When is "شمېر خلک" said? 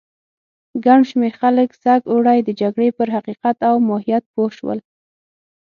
1.09-1.69